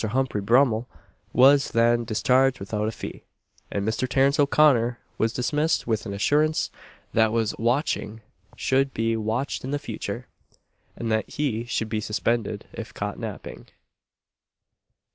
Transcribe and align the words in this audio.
Humphrey 0.03 0.41
Brummel 0.41 0.87
was 1.31 1.69
then 1.69 2.05
discharged 2.05 2.59
without 2.59 2.87
a 2.87 2.91
fee; 2.91 3.23
and 3.69 3.87
Mr. 3.87 4.09
Terence 4.09 4.39
O'Connor 4.39 4.97
was 5.19 5.31
dismissed 5.31 5.85
with 5.85 6.07
an 6.07 6.13
assurance 6.15 6.71
that 7.13 7.31
his 7.31 7.55
watching 7.59 8.21
should 8.55 8.95
be 8.95 9.15
watched 9.15 9.63
in 9.63 9.77
future, 9.77 10.25
and 10.95 11.11
that 11.11 11.29
he 11.29 11.65
should 11.65 11.87
be 11.87 11.99
suspended 12.01 12.65
if 12.73 12.95
caught 12.95 13.19
napping. 13.19 13.67